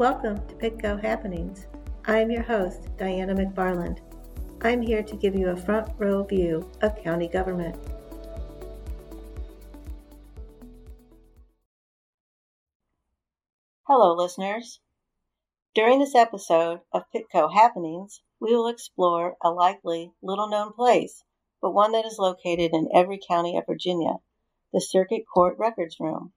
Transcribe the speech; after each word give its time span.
Welcome 0.00 0.40
to 0.48 0.54
PittCo 0.54 0.98
Happenings. 0.98 1.66
I'm 2.06 2.30
your 2.30 2.42
host, 2.42 2.88
Diana 2.96 3.34
McFarland. 3.34 3.98
I'm 4.62 4.80
here 4.80 5.02
to 5.02 5.14
give 5.14 5.34
you 5.34 5.50
a 5.50 5.56
front 5.56 5.92
row 5.98 6.22
view 6.24 6.66
of 6.80 6.96
county 7.04 7.28
government. 7.28 7.76
Hello, 13.82 14.14
listeners. 14.14 14.80
During 15.74 15.98
this 15.98 16.14
episode 16.14 16.80
of 16.94 17.02
PittCo 17.14 17.52
Happenings, 17.52 18.22
we 18.40 18.56
will 18.56 18.68
explore 18.68 19.36
a 19.42 19.50
likely 19.50 20.12
little 20.22 20.48
known 20.48 20.72
place, 20.72 21.24
but 21.60 21.74
one 21.74 21.92
that 21.92 22.06
is 22.06 22.16
located 22.18 22.70
in 22.72 22.88
every 22.94 23.20
county 23.28 23.54
of 23.58 23.66
Virginia 23.66 24.14
the 24.72 24.80
Circuit 24.80 25.24
Court 25.30 25.56
Records 25.58 25.96
Room. 26.00 26.32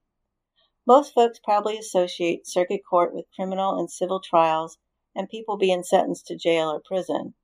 Most 0.86 1.13
folks 1.13 1.39
probably 1.39 1.77
associate 1.77 2.45
circuit 2.45 2.81
court 2.88 3.13
with 3.13 3.31
criminal 3.35 3.80
and 3.80 3.89
civil 3.89 4.20
trials 4.20 4.77
and 5.16 5.30
people 5.30 5.57
being 5.57 5.84
sentenced 5.84 6.27
to 6.27 6.35
jail 6.35 6.70
or 6.70 6.81
prison. 6.84 7.35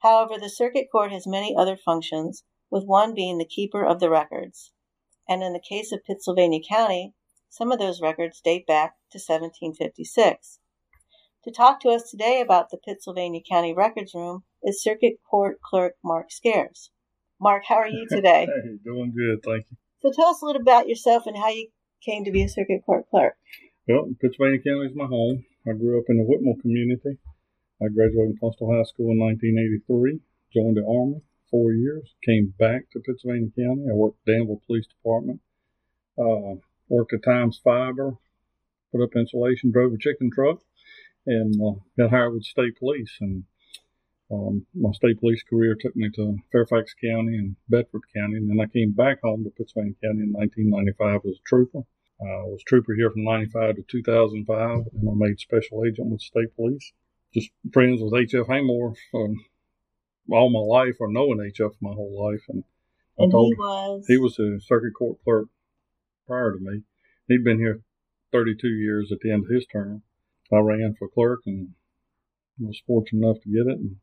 However, 0.00 0.38
the 0.38 0.48
circuit 0.48 0.86
court 0.90 1.10
has 1.10 1.26
many 1.26 1.54
other 1.56 1.76
functions, 1.76 2.44
with 2.70 2.84
one 2.84 3.14
being 3.14 3.38
the 3.38 3.44
keeper 3.44 3.84
of 3.84 4.00
the 4.00 4.10
records. 4.10 4.72
And 5.28 5.42
in 5.42 5.52
the 5.52 5.60
case 5.60 5.92
of 5.92 6.04
Pittsylvania 6.04 6.60
County, 6.68 7.14
some 7.48 7.72
of 7.72 7.78
those 7.78 8.00
records 8.00 8.40
date 8.40 8.66
back 8.66 8.96
to 9.10 9.18
1756. 9.18 10.60
To 11.44 11.50
talk 11.50 11.80
to 11.80 11.90
us 11.90 12.10
today 12.10 12.40
about 12.40 12.70
the 12.70 12.76
Pittsylvania 12.76 13.40
County 13.48 13.72
Records 13.72 14.14
Room 14.14 14.44
is 14.62 14.82
Circuit 14.82 15.14
Court 15.28 15.60
Clerk 15.62 15.94
Mark 16.04 16.30
Scarce. 16.30 16.90
Mark, 17.40 17.64
how 17.66 17.76
are 17.76 17.88
you 17.88 18.06
today? 18.10 18.46
hey, 18.46 18.78
doing 18.84 19.12
good, 19.16 19.42
thank 19.42 19.66
you. 19.70 19.76
So 20.02 20.12
tell 20.12 20.28
us 20.28 20.42
a 20.42 20.44
little 20.44 20.62
about 20.62 20.88
yourself 20.88 21.26
and 21.26 21.36
how 21.36 21.48
you 21.48 21.68
came 22.04 22.24
to 22.24 22.30
be 22.30 22.42
a 22.42 22.48
circuit 22.48 22.84
court 22.84 23.08
clerk? 23.10 23.36
Well, 23.88 24.10
Pittsylvania 24.20 24.60
County 24.60 24.86
is 24.90 24.96
my 24.96 25.06
home. 25.06 25.44
I 25.66 25.72
grew 25.72 25.98
up 25.98 26.06
in 26.08 26.18
the 26.18 26.24
Whitmore 26.24 26.56
community. 26.60 27.18
I 27.82 27.88
graduated 27.88 28.38
from 28.38 28.50
Tunstall 28.50 28.74
High 28.74 28.84
School 28.84 29.12
in 29.12 29.18
1983, 29.18 30.20
joined 30.52 30.76
the 30.76 30.86
Army 30.86 31.22
four 31.50 31.72
years, 31.72 32.14
came 32.24 32.54
back 32.58 32.90
to 32.90 33.00
Pittsylvania 33.00 33.50
County. 33.56 33.84
I 33.90 33.94
worked 33.94 34.24
Danville 34.26 34.62
Police 34.66 34.86
Department, 34.86 35.40
uh, 36.18 36.56
worked 36.88 37.12
at 37.12 37.24
Times 37.24 37.60
Fiber, 37.62 38.14
put 38.92 39.02
up 39.02 39.16
insulation, 39.16 39.70
drove 39.70 39.92
a 39.92 39.98
chicken 39.98 40.30
truck, 40.32 40.60
and 41.26 41.54
uh, 41.60 41.80
got 41.98 42.10
hired 42.10 42.34
with 42.34 42.44
state 42.44 42.78
police. 42.78 43.16
And 43.20 43.44
um, 44.30 44.66
my 44.74 44.90
state 44.92 45.20
police 45.20 45.42
career 45.42 45.76
took 45.78 45.94
me 45.94 46.10
to 46.16 46.36
Fairfax 46.50 46.94
County 46.94 47.36
and 47.36 47.56
Bedford 47.68 48.02
County, 48.14 48.36
and 48.36 48.50
then 48.50 48.60
I 48.60 48.66
came 48.66 48.92
back 48.92 49.20
home 49.22 49.44
to 49.44 49.50
Pittsylvania 49.50 49.94
County 50.02 50.22
in 50.22 50.32
1995 50.32 51.20
as 51.30 51.38
a 51.38 51.46
trooper. 51.46 51.82
I 52.20 52.42
was 52.44 52.62
trooper 52.66 52.94
here 52.94 53.10
from 53.10 53.24
95 53.24 53.76
to 53.76 53.82
2005, 53.82 54.86
and 54.94 55.08
I 55.08 55.12
made 55.14 55.38
special 55.38 55.84
agent 55.84 56.10
with 56.10 56.22
state 56.22 56.54
police. 56.56 56.92
Just 57.34 57.50
friends 57.72 58.00
with 58.02 58.14
H.F. 58.14 58.46
Haymore 58.46 58.94
um, 59.14 59.36
all 60.32 60.50
my 60.50 60.60
life, 60.60 60.96
or 60.98 61.12
knowing 61.12 61.44
H.F. 61.46 61.72
my 61.80 61.92
whole 61.92 62.30
life. 62.30 62.42
And, 62.48 62.64
and 63.18 63.30
he 63.30 63.54
was? 63.54 64.06
He 64.08 64.16
was 64.16 64.38
a 64.38 64.58
circuit 64.60 64.94
court 64.98 65.18
clerk 65.22 65.48
prior 66.26 66.52
to 66.52 66.58
me. 66.58 66.82
He'd 67.28 67.44
been 67.44 67.58
here 67.58 67.82
32 68.32 68.66
years 68.66 69.12
at 69.12 69.20
the 69.20 69.30
end 69.30 69.44
of 69.44 69.50
his 69.50 69.66
term. 69.66 70.02
I 70.52 70.58
ran 70.58 70.94
for 70.98 71.08
clerk 71.08 71.40
and 71.46 71.74
was 72.58 72.82
fortunate 72.86 73.24
enough 73.24 73.42
to 73.42 73.50
get 73.50 73.70
it. 73.70 73.78
And 73.78 73.96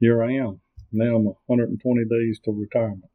here 0.00 0.22
I 0.22 0.34
am. 0.34 0.60
Now 0.92 1.16
I'm 1.16 1.24
120 1.46 2.04
days 2.04 2.40
to 2.44 2.52
retirement. 2.52 3.10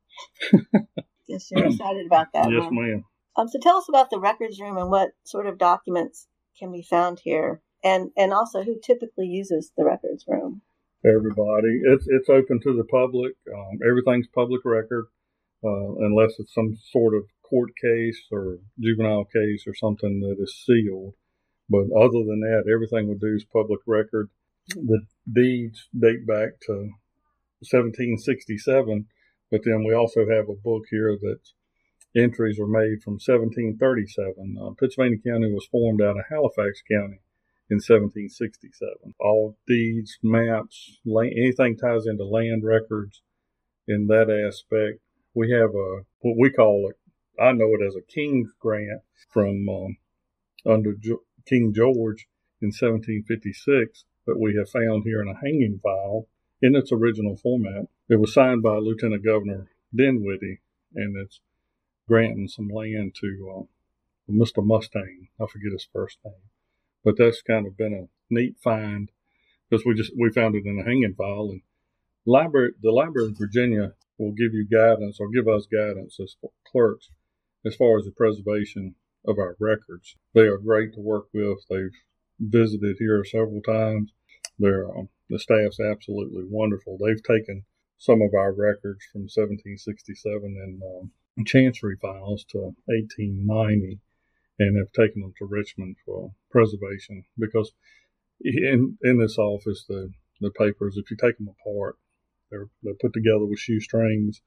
yes, 1.27 1.49
you're 1.51 1.65
excited 1.65 2.05
about 2.05 2.27
that. 2.33 2.51
Yes, 2.51 2.63
huh? 2.63 2.69
ma'am. 2.71 3.05
Um, 3.37 3.47
so 3.47 3.59
tell 3.59 3.77
us 3.77 3.87
about 3.87 4.09
the 4.09 4.19
records 4.19 4.59
room 4.59 4.77
and 4.77 4.89
what 4.89 5.11
sort 5.23 5.47
of 5.47 5.57
documents 5.57 6.27
can 6.59 6.71
be 6.71 6.81
found 6.81 7.21
here, 7.23 7.61
and 7.83 8.11
and 8.17 8.33
also 8.33 8.63
who 8.63 8.75
typically 8.83 9.27
uses 9.27 9.71
the 9.77 9.85
records 9.85 10.25
room. 10.27 10.61
Everybody, 11.05 11.81
it's 11.83 12.05
it's 12.07 12.29
open 12.29 12.59
to 12.61 12.75
the 12.75 12.83
public. 12.83 13.33
Um, 13.51 13.79
everything's 13.87 14.27
public 14.27 14.61
record, 14.65 15.05
uh, 15.63 15.95
unless 15.99 16.33
it's 16.39 16.53
some 16.53 16.77
sort 16.91 17.15
of 17.15 17.23
court 17.49 17.71
case 17.81 18.21
or 18.31 18.59
juvenile 18.79 19.25
case 19.25 19.65
or 19.65 19.73
something 19.73 20.19
that 20.21 20.37
is 20.39 20.63
sealed. 20.65 21.13
But 21.69 21.87
other 21.95 22.23
than 22.27 22.41
that, 22.41 22.69
everything 22.71 23.07
we 23.07 23.15
do 23.15 23.35
is 23.35 23.45
public 23.45 23.79
record. 23.87 24.29
The 24.69 25.01
deeds 25.31 25.89
date 25.97 26.25
back 26.25 26.59
to 26.67 26.91
1767, 27.61 29.07
but 29.49 29.61
then 29.65 29.83
we 29.83 29.93
also 29.93 30.21
have 30.29 30.49
a 30.49 30.53
book 30.53 30.83
here 30.89 31.17
that 31.21 31.39
entries 32.15 32.59
are 32.59 32.67
made 32.67 33.01
from 33.03 33.13
1737. 33.13 34.57
Uh, 34.59 34.71
Pittsylvania 34.79 35.17
County 35.25 35.51
was 35.51 35.67
formed 35.71 36.01
out 36.01 36.17
of 36.17 36.25
Halifax 36.29 36.81
County 36.89 37.21
in 37.69 37.77
1767. 37.77 39.13
All 39.19 39.57
deeds, 39.67 40.17
maps, 40.23 40.99
land, 41.05 41.33
anything 41.35 41.77
ties 41.77 42.05
into 42.05 42.25
land 42.25 42.63
records 42.63 43.21
in 43.87 44.07
that 44.07 44.29
aspect. 44.29 44.99
We 45.33 45.51
have 45.51 45.73
a 45.73 46.01
what 46.19 46.37
we 46.37 46.49
call 46.49 46.89
it. 46.89 46.97
I 47.41 47.51
know 47.53 47.73
it 47.79 47.85
as 47.85 47.95
a 47.95 48.01
King's 48.01 48.51
grant 48.59 49.01
from 49.29 49.67
um, 49.69 49.97
under 50.65 50.93
jo- 50.93 51.23
King 51.47 51.73
George 51.73 52.27
in 52.61 52.67
1756 52.67 54.05
that 54.31 54.39
we 54.39 54.55
have 54.55 54.69
found 54.69 55.03
here 55.03 55.21
in 55.21 55.27
a 55.27 55.37
hanging 55.37 55.77
file 55.83 56.25
in 56.61 56.73
its 56.73 56.91
original 56.91 57.35
format. 57.35 57.87
It 58.07 58.15
was 58.15 58.33
signed 58.33 58.63
by 58.63 58.77
Lieutenant 58.77 59.25
Governor 59.25 59.67
Dinwiddie, 59.93 60.61
and 60.95 61.17
it's 61.17 61.41
granting 62.07 62.47
some 62.47 62.69
land 62.69 63.13
to 63.19 63.53
uh, 63.57 64.31
Mr. 64.31 64.65
Mustang. 64.65 65.27
I 65.39 65.47
forget 65.47 65.73
his 65.73 65.87
first 65.91 66.19
name, 66.23 66.33
but 67.03 67.17
that's 67.17 67.41
kind 67.41 67.67
of 67.67 67.75
been 67.75 67.93
a 67.93 68.33
neat 68.33 68.55
find 68.63 69.11
because 69.69 69.85
we 69.85 69.95
just 69.95 70.13
we 70.17 70.29
found 70.31 70.55
it 70.55 70.65
in 70.65 70.79
a 70.79 70.83
hanging 70.83 71.13
file. 71.13 71.49
And 71.51 71.61
library, 72.25 72.71
the 72.81 72.91
Library 72.91 73.27
of 73.27 73.37
Virginia 73.37 73.93
will 74.17 74.31
give 74.31 74.53
you 74.53 74.65
guidance 74.65 75.17
or 75.19 75.29
give 75.29 75.49
us 75.49 75.65
guidance 75.65 76.19
as 76.21 76.37
clerks 76.65 77.09
as 77.65 77.75
far 77.75 77.97
as 77.97 78.05
the 78.05 78.11
preservation 78.11 78.95
of 79.27 79.37
our 79.37 79.57
records. 79.59 80.15
They 80.33 80.41
are 80.41 80.57
great 80.57 80.93
to 80.93 81.01
work 81.01 81.25
with. 81.33 81.59
They've 81.69 81.91
visited 82.39 82.95
here 82.97 83.23
several 83.23 83.61
times. 83.61 84.13
They're, 84.61 84.87
um, 84.87 85.09
the 85.29 85.39
staff's 85.39 85.79
absolutely 85.79 86.43
wonderful. 86.47 86.97
They've 86.97 87.23
taken 87.23 87.63
some 87.97 88.21
of 88.21 88.33
our 88.33 88.51
records 88.51 89.05
from 89.11 89.23
1767 89.23 90.41
and 90.43 90.81
um, 90.81 91.45
chancery 91.45 91.97
files 92.01 92.43
to 92.49 92.73
1890 92.85 93.99
and 94.59 94.77
have 94.77 94.91
taken 94.91 95.21
them 95.21 95.33
to 95.37 95.45
Richmond 95.45 95.95
for 96.05 96.31
preservation 96.49 97.25
because 97.37 97.71
in 98.43 98.97
in 99.03 99.19
this 99.19 99.37
office 99.37 99.85
the 99.87 100.11
the 100.39 100.51
papers 100.51 100.97
if 100.97 101.09
you 101.11 101.17
take 101.17 101.37
them 101.37 101.49
apart 101.49 101.97
they're 102.49 102.67
they're 102.81 102.95
put 102.99 103.13
together 103.13 103.45
with 103.45 103.59
shoestrings 103.59 104.41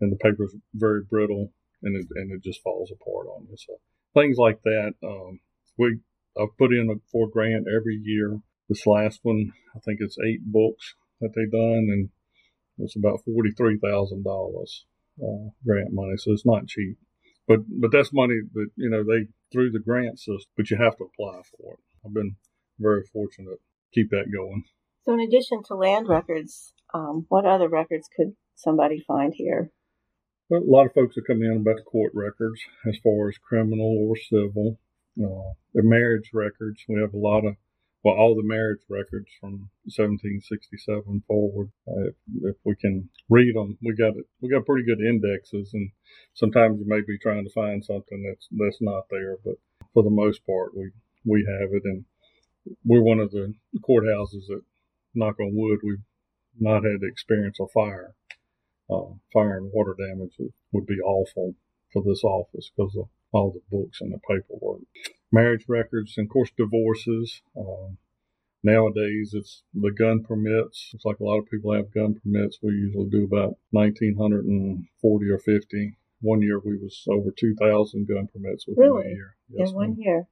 and 0.00 0.12
the 0.12 0.16
paper's 0.16 0.54
very 0.74 1.02
brittle 1.02 1.52
and 1.82 1.96
it 1.96 2.06
and 2.16 2.32
it 2.32 2.42
just 2.42 2.62
falls 2.62 2.90
apart 2.90 3.26
on 3.28 3.46
you 3.48 3.56
so 3.56 3.74
things 4.14 4.36
like 4.36 4.60
that 4.62 4.92
um, 5.04 5.40
we 5.76 5.98
I've 6.38 6.56
put 6.58 6.72
in 6.72 6.90
a 6.90 6.98
four 7.10 7.28
grant 7.28 7.66
every 7.68 7.96
year 8.02 8.38
this 8.68 8.86
last 8.86 9.20
one 9.22 9.52
I 9.74 9.78
think 9.80 10.00
it's 10.00 10.18
eight 10.26 10.44
books 10.44 10.94
that 11.20 11.30
they've 11.34 11.50
done 11.50 11.88
and 11.90 12.10
it's 12.78 12.96
about 12.96 13.20
forty 13.24 13.50
three 13.50 13.78
thousand 13.78 14.24
dollars 14.24 14.84
uh, 15.22 15.50
grant 15.64 15.92
money, 15.92 16.16
so 16.16 16.32
it's 16.32 16.46
not 16.46 16.66
cheap. 16.66 16.96
But 17.46 17.60
but 17.68 17.90
that's 17.92 18.12
money 18.12 18.40
that 18.54 18.68
you 18.76 18.90
know 18.90 19.02
they 19.02 19.28
through 19.50 19.70
the 19.70 19.78
grant 19.78 20.18
system, 20.18 20.50
but 20.56 20.70
you 20.70 20.76
have 20.76 20.96
to 20.98 21.04
apply 21.04 21.40
for 21.56 21.74
it. 21.74 21.80
I've 22.04 22.14
been 22.14 22.36
very 22.78 23.02
fortunate 23.12 23.50
to 23.50 23.58
keep 23.92 24.10
that 24.10 24.30
going. 24.32 24.64
So, 25.04 25.14
in 25.14 25.20
addition 25.20 25.62
to 25.64 25.74
land 25.74 26.08
records, 26.08 26.74
um, 26.92 27.26
what 27.28 27.46
other 27.46 27.68
records 27.68 28.08
could 28.14 28.34
somebody 28.54 29.02
find 29.06 29.32
here? 29.34 29.70
Well, 30.48 30.62
a 30.62 30.70
lot 30.70 30.86
of 30.86 30.94
folks 30.94 31.16
are 31.16 31.22
coming 31.22 31.50
in 31.50 31.58
about 31.58 31.76
the 31.76 31.82
court 31.82 32.12
records 32.14 32.60
as 32.86 32.96
far 33.02 33.28
as 33.28 33.38
criminal 33.38 34.06
or 34.08 34.16
civil. 34.16 34.78
Uh, 35.18 35.52
the 35.74 35.82
marriage 35.82 36.30
records, 36.32 36.84
we 36.88 37.00
have 37.00 37.12
a 37.12 37.18
lot 37.18 37.44
of 37.44 37.56
well, 38.08 38.16
all 38.16 38.34
the 38.34 38.42
marriage 38.42 38.80
records 38.88 39.28
from 39.38 39.68
1767 39.84 41.22
forward. 41.26 41.70
Uh, 41.86 42.08
if, 42.08 42.14
if, 42.42 42.56
we 42.64 42.74
can 42.76 43.08
read 43.28 43.54
them, 43.54 43.76
we 43.82 43.94
got 43.94 44.16
it. 44.16 44.24
We 44.40 44.48
got 44.48 44.64
pretty 44.64 44.86
good 44.86 45.00
indexes, 45.00 45.74
and 45.74 45.90
sometimes 46.32 46.80
you 46.80 46.86
may 46.88 47.02
be 47.06 47.18
trying 47.18 47.44
to 47.44 47.52
find 47.52 47.84
something 47.84 48.22
that's 48.22 48.48
that's 48.50 48.80
not 48.80 49.04
there, 49.10 49.36
but 49.44 49.56
for 49.92 50.02
the 50.02 50.10
most 50.10 50.46
part, 50.46 50.74
we 50.74 50.90
we 51.26 51.46
have 51.60 51.68
it, 51.72 51.82
and 51.84 52.04
we're 52.84 53.02
one 53.02 53.20
of 53.20 53.30
the 53.30 53.52
courthouses 53.80 54.46
that, 54.48 54.62
knock 55.14 55.38
on 55.40 55.54
wood, 55.54 55.80
we've 55.82 56.04
not 56.58 56.84
had 56.84 57.00
the 57.00 57.08
experience 57.08 57.58
of 57.60 57.70
fire. 57.72 58.14
Uh, 58.90 59.12
fire 59.32 59.58
and 59.58 59.70
water 59.72 59.94
damage 59.98 60.32
would 60.72 60.86
be 60.86 60.98
awful 61.04 61.54
for 61.92 62.02
this 62.02 62.24
office 62.24 62.70
because 62.74 62.96
of 62.96 63.08
all 63.32 63.50
the 63.50 63.76
books 63.76 64.00
and 64.00 64.12
the 64.12 64.18
paperwork 64.18 64.80
marriage 65.32 65.64
records, 65.68 66.14
and 66.16 66.26
of 66.26 66.32
course 66.32 66.50
divorces. 66.56 67.42
Um, 67.56 67.98
nowadays, 68.62 69.32
it's 69.34 69.62
the 69.74 69.90
gun 69.90 70.22
permits. 70.22 70.90
It's 70.94 71.04
like 71.04 71.20
a 71.20 71.24
lot 71.24 71.38
of 71.38 71.50
people 71.50 71.72
have 71.74 71.92
gun 71.92 72.20
permits. 72.22 72.58
We 72.62 72.72
usually 72.72 73.08
do 73.10 73.24
about 73.24 73.56
1,940 73.70 75.30
or 75.30 75.38
50. 75.38 75.96
One 76.20 76.42
year 76.42 76.58
we 76.58 76.76
was 76.76 77.04
over 77.08 77.30
2,000 77.30 78.08
gun 78.08 78.28
permits 78.32 78.66
within 78.66 78.84
really? 78.84 79.06
a 79.06 79.10
year. 79.10 79.36
Yes, 79.50 79.70
In 79.70 79.74
one 79.76 79.96
year. 79.98 80.26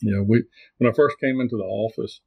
Yeah, 0.00 0.20
we 0.20 0.44
when 0.78 0.90
I 0.90 0.94
first 0.94 1.18
came 1.20 1.40
into 1.40 1.56
the 1.56 1.64
office, 1.64 2.20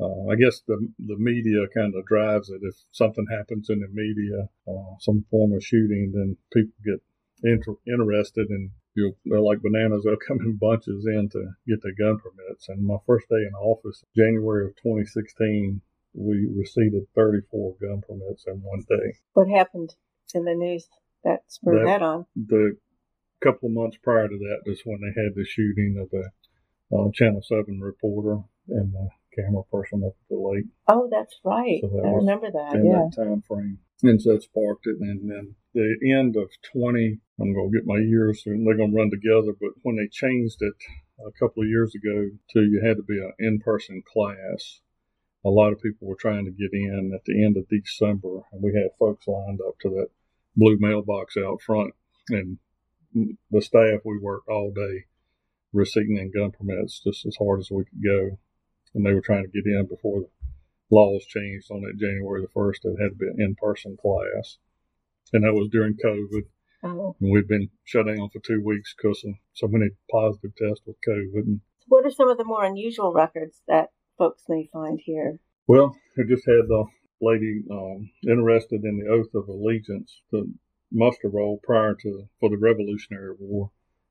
uh, 0.00 0.30
I 0.30 0.36
guess 0.36 0.62
the 0.66 0.88
the 0.98 1.16
media 1.18 1.66
kind 1.74 1.94
of 1.94 2.06
drives 2.06 2.48
it. 2.48 2.60
If 2.62 2.74
something 2.90 3.26
happens 3.30 3.68
in 3.70 3.80
the 3.80 3.88
media, 3.92 4.48
uh, 4.66 4.96
some 5.00 5.24
form 5.30 5.52
of 5.52 5.64
shooting, 5.64 6.12
then 6.14 6.36
people 6.52 6.74
get 6.84 7.02
inter- 7.44 7.80
interested 7.86 8.48
and 8.50 8.70
you 8.94 9.16
they're 9.24 9.40
like 9.40 9.62
bananas. 9.62 10.04
They'll 10.04 10.16
come 10.16 10.40
in 10.40 10.56
bunches 10.56 11.06
in 11.06 11.28
to 11.30 11.52
get 11.66 11.82
their 11.82 11.94
gun 11.98 12.18
permits. 12.18 12.68
And 12.68 12.84
my 12.84 12.96
first 13.06 13.28
day 13.28 13.36
in 13.46 13.54
office, 13.54 14.04
January 14.16 14.66
of 14.66 14.76
2016, 14.76 15.80
we 16.14 16.48
received 16.54 16.94
34 17.14 17.76
gun 17.80 18.02
permits 18.06 18.44
in 18.46 18.60
one 18.62 18.84
day. 18.88 19.16
What 19.32 19.48
happened 19.48 19.94
in 20.34 20.44
the 20.44 20.54
news 20.54 20.88
that 21.24 21.40
spurred 21.48 21.86
that, 21.86 22.00
that 22.00 22.02
on? 22.02 22.26
The 22.36 22.76
couple 23.42 23.68
of 23.68 23.74
months 23.74 23.98
prior 24.02 24.28
to 24.28 24.38
that, 24.38 24.60
that 24.64 24.70
is 24.70 24.82
when 24.84 25.00
they 25.00 25.20
had 25.20 25.34
the 25.34 25.44
shooting 25.44 25.98
of 26.00 26.10
the 26.10 26.30
uh, 26.96 27.10
Channel 27.12 27.42
7 27.42 27.80
reporter 27.80 28.38
and 28.68 28.92
the 28.92 29.08
camera 29.34 29.62
person 29.70 30.02
up 30.04 30.12
at 30.12 30.28
the 30.28 30.36
lake. 30.36 30.64
Oh, 30.88 31.08
that's 31.10 31.34
right. 31.44 31.80
So 31.80 31.88
that 31.88 32.06
I 32.06 32.10
remember 32.12 32.50
that. 32.52 32.74
In 32.74 32.86
yeah. 32.86 33.08
that 33.10 33.24
time 33.24 33.42
frame. 33.42 33.78
And 34.02 34.20
so 34.20 34.32
that 34.32 34.42
sparked 34.42 34.86
it. 34.86 34.96
And 35.00 35.30
then 35.30 35.54
the 35.74 35.96
end 36.12 36.36
of 36.36 36.50
20, 36.72 37.18
I'm 37.40 37.54
going 37.54 37.70
to 37.70 37.78
get 37.78 37.86
my 37.86 37.98
years 37.98 38.42
and 38.46 38.66
they're 38.66 38.76
going 38.76 38.90
to 38.90 38.96
run 38.96 39.10
together. 39.10 39.54
But 39.58 39.70
when 39.82 39.96
they 39.96 40.08
changed 40.08 40.60
it 40.60 40.74
a 41.24 41.30
couple 41.38 41.62
of 41.62 41.68
years 41.68 41.94
ago 41.94 42.30
to 42.50 42.60
you 42.60 42.82
had 42.84 42.96
to 42.96 43.02
be 43.02 43.18
an 43.18 43.32
in 43.38 43.60
person 43.60 44.02
class, 44.12 44.80
a 45.44 45.50
lot 45.50 45.72
of 45.72 45.80
people 45.80 46.08
were 46.08 46.16
trying 46.16 46.44
to 46.44 46.50
get 46.50 46.72
in 46.72 47.12
at 47.14 47.24
the 47.24 47.44
end 47.44 47.56
of 47.56 47.68
December. 47.68 48.42
And 48.52 48.62
we 48.62 48.74
had 48.74 48.96
folks 48.98 49.26
lined 49.26 49.60
up 49.66 49.78
to 49.82 49.90
that 49.90 50.08
blue 50.56 50.76
mailbox 50.80 51.36
out 51.36 51.62
front. 51.62 51.94
And 52.28 52.58
the 53.50 53.62
staff, 53.62 54.00
we 54.04 54.18
worked 54.18 54.48
all 54.48 54.72
day 54.74 55.06
receiving 55.72 56.18
in 56.18 56.30
gun 56.30 56.50
permits 56.50 57.00
just 57.00 57.24
as 57.24 57.36
hard 57.36 57.60
as 57.60 57.70
we 57.70 57.84
could 57.84 58.02
go. 58.04 58.38
And 58.94 59.06
they 59.06 59.12
were 59.14 59.22
trying 59.22 59.44
to 59.44 59.50
get 59.50 59.64
in 59.64 59.86
before 59.86 60.20
the 60.20 60.28
laws 60.92 61.24
changed 61.26 61.70
on 61.70 61.80
that 61.82 61.98
January 61.98 62.42
the 62.42 62.60
1st. 62.60 62.84
It 62.84 63.02
had 63.02 63.10
to 63.10 63.16
be 63.16 63.26
an 63.26 63.40
in 63.40 63.56
person 63.56 63.96
class 64.00 64.58
and 65.32 65.44
that 65.44 65.54
was 65.54 65.68
during 65.70 65.96
COVID. 65.96 66.42
Oh. 66.84 67.16
And 67.20 67.32
we've 67.32 67.48
been 67.48 67.70
shut 67.84 68.06
down 68.06 68.28
for 68.32 68.40
two 68.40 68.62
weeks 68.64 68.94
because 68.96 69.22
of 69.24 69.34
so 69.54 69.68
many 69.68 69.90
positive 70.10 70.52
tests 70.56 70.82
with 70.86 70.96
COVID. 71.08 71.46
And 71.46 71.60
what 71.86 72.04
are 72.04 72.10
some 72.10 72.28
of 72.28 72.38
the 72.38 72.44
more 72.44 72.64
unusual 72.64 73.12
records 73.12 73.62
that 73.68 73.90
folks 74.18 74.44
may 74.48 74.68
find 74.72 75.00
here? 75.02 75.38
Well, 75.66 75.96
I 76.18 76.22
just 76.28 76.44
had 76.46 76.66
the 76.68 76.84
lady 77.20 77.62
um, 77.70 78.10
interested 78.28 78.82
in 78.84 78.98
the 78.98 79.10
oath 79.10 79.32
of 79.34 79.48
allegiance, 79.48 80.20
the 80.32 80.52
muster 80.90 81.28
roll 81.28 81.60
prior 81.62 81.94
to 82.02 82.28
for 82.40 82.50
the 82.50 82.58
Revolutionary 82.58 83.36
War, 83.38 83.70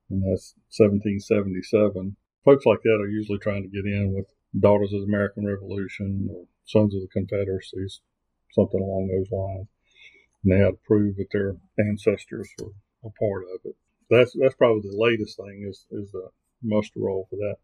and 0.09 0.23
that's 0.23 0.55
1777. 0.77 2.15
Folks 2.45 2.65
like 2.65 2.81
that 2.83 2.99
are 3.01 3.09
usually 3.09 3.37
trying 3.37 3.63
to 3.63 3.69
get 3.69 3.85
in 3.85 4.13
with 4.15 4.27
Daughters 4.59 4.93
of 4.93 5.01
the 5.01 5.07
American 5.07 5.45
Revolution 5.45 6.29
or 6.31 6.45
Sons 6.65 6.93
of 6.93 7.01
the 7.01 7.07
Confederacies, 7.07 8.01
something 8.53 8.81
along 8.81 9.07
those 9.07 9.31
lines 9.31 9.67
and 10.43 10.53
they 10.53 10.63
had 10.63 10.71
to 10.71 10.79
prove 10.85 11.17
that 11.17 11.31
their 11.31 11.55
ancestors 11.79 12.49
were 12.59 12.71
a 13.03 13.09
part 13.09 13.43
of 13.53 13.61
it. 13.65 13.75
That's 14.09 14.35
that's 14.39 14.55
probably 14.55 14.89
the 14.89 14.97
latest 14.97 15.37
thing 15.37 15.65
is 15.69 15.85
is 15.91 16.11
the 16.11 16.29
muster 16.63 16.99
roll 16.99 17.27
for 17.29 17.37
that. 17.37 17.55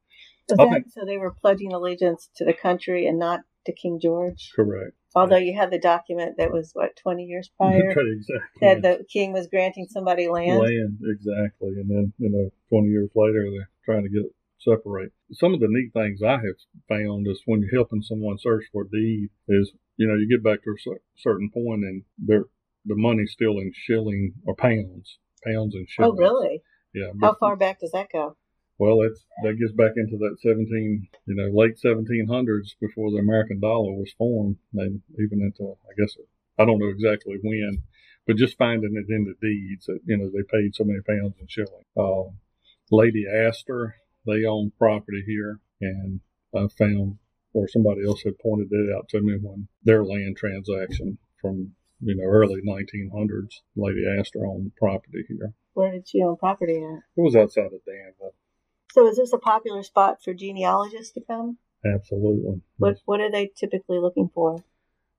So, 0.49 0.55
that, 0.55 0.69
think, 0.71 0.85
so 0.89 1.05
they 1.05 1.17
were 1.17 1.33
pledging 1.33 1.73
allegiance 1.73 2.29
to 2.37 2.45
the 2.45 2.53
country 2.53 3.05
and 3.05 3.19
not 3.19 3.41
to 3.65 3.73
King 3.73 3.99
George. 4.01 4.53
Correct. 4.55 4.93
Although 5.13 5.37
you 5.37 5.57
had 5.57 5.71
the 5.71 5.79
document 5.79 6.35
that 6.37 6.51
was 6.51 6.71
what 6.73 6.95
twenty 6.95 7.25
years 7.25 7.49
prior, 7.57 7.91
exactly. 7.91 8.37
that 8.61 8.81
the 8.81 9.05
king 9.11 9.33
was 9.33 9.47
granting 9.47 9.87
somebody 9.89 10.27
land. 10.27 10.59
Land 10.59 10.99
exactly, 11.03 11.73
and 11.75 11.89
then 11.89 12.13
you 12.17 12.29
know 12.29 12.49
twenty 12.69 12.89
years 12.89 13.09
later 13.15 13.49
they're 13.51 13.69
trying 13.83 14.03
to 14.03 14.09
get 14.09 14.23
separate. 14.59 15.11
Some 15.31 15.53
of 15.53 15.59
the 15.59 15.67
neat 15.69 15.93
things 15.93 16.21
I 16.23 16.33
have 16.33 16.57
found 16.87 17.27
is 17.27 17.41
when 17.45 17.61
you're 17.61 17.79
helping 17.79 18.01
someone 18.01 18.37
search 18.37 18.65
for 18.71 18.83
a 18.83 18.89
deed 18.89 19.29
is 19.47 19.71
you 19.97 20.07
know 20.07 20.15
you 20.15 20.27
get 20.29 20.43
back 20.43 20.63
to 20.63 20.71
a 20.71 20.95
certain 21.15 21.49
point 21.51 21.83
and 21.83 22.03
they're 22.17 22.45
the 22.85 22.95
money's 22.95 23.31
still 23.31 23.59
in 23.59 23.71
shilling 23.73 24.33
or 24.45 24.55
pounds, 24.55 25.19
pounds 25.45 25.75
and 25.75 25.87
shillings. 25.89 26.17
Oh, 26.19 26.23
really? 26.23 26.61
Yeah. 26.93 27.11
How 27.21 27.35
far 27.35 27.55
back 27.55 27.79
does 27.79 27.91
that 27.91 28.07
go? 28.11 28.37
Well, 28.79 29.01
it's 29.01 29.25
that 29.43 29.59
gets 29.59 29.73
back 29.73 29.93
into 29.97 30.17
that 30.17 30.37
17, 30.41 31.07
you 31.25 31.35
know, 31.35 31.49
late 31.51 31.79
1700s 31.83 32.75
before 32.79 33.11
the 33.11 33.17
American 33.17 33.59
dollar 33.59 33.91
was 33.93 34.13
formed, 34.17 34.57
and 34.73 35.01
even 35.13 35.41
into, 35.41 35.73
I 35.73 35.93
guess, 35.99 36.15
I 36.59 36.65
don't 36.65 36.79
know 36.79 36.89
exactly 36.89 37.37
when, 37.41 37.81
but 38.27 38.37
just 38.37 38.57
finding 38.57 38.95
it 38.95 39.11
in 39.11 39.25
the 39.25 39.33
deeds 39.41 39.87
that 39.87 39.99
you 40.05 40.17
know 40.17 40.29
they 40.29 40.43
paid 40.43 40.75
so 40.75 40.83
many 40.83 40.99
pounds 41.01 41.35
and 41.39 41.49
shillings. 41.49 41.85
Uh, 41.97 42.29
Lady 42.91 43.25
Astor, 43.27 43.95
they 44.27 44.45
own 44.45 44.71
property 44.77 45.23
here, 45.25 45.59
and 45.81 46.19
I 46.55 46.67
found, 46.77 47.17
or 47.53 47.67
somebody 47.67 48.05
else 48.05 48.21
had 48.21 48.37
pointed 48.37 48.67
it 48.71 48.95
out 48.95 49.09
to 49.09 49.21
me 49.21 49.37
when 49.41 49.67
their 49.83 50.03
land 50.03 50.37
transaction 50.37 51.17
from 51.41 51.73
you 52.01 52.15
know, 52.15 52.23
early 52.23 52.61
1900s. 52.61 53.61
Lady 53.75 54.05
Astor 54.07 54.45
owned 54.45 54.71
property 54.77 55.23
here. 55.27 55.53
Where 55.73 55.91
did 55.91 56.07
she 56.07 56.21
own 56.21 56.37
property 56.37 56.77
at? 56.77 56.99
It 57.15 57.21
was 57.21 57.35
outside 57.35 57.65
of 57.65 57.85
Danville. 57.85 58.33
So 58.91 59.07
is 59.07 59.17
this 59.17 59.33
a 59.33 59.37
popular 59.37 59.83
spot 59.83 60.23
for 60.23 60.33
genealogists 60.33 61.13
to 61.13 61.21
come? 61.21 61.57
Absolutely. 61.85 62.61
What. 62.77 62.97
What 63.05 63.21
are 63.21 63.31
they 63.31 63.47
typically 63.55 63.99
looking 63.99 64.29
for? 64.33 64.63